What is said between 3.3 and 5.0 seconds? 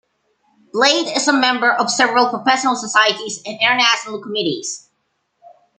and international committees.